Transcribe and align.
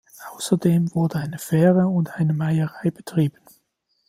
Außerdem 0.31 0.95
wurde 0.95 1.19
eine 1.19 1.37
Fähre 1.37 1.87
und 1.87 2.15
eine 2.15 2.33
Meierei 2.33 2.89
betrieben. 2.89 3.37